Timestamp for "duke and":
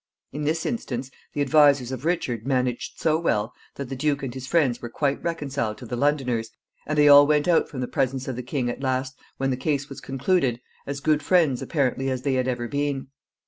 3.95-4.33